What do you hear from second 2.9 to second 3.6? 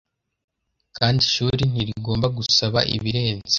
ibirenze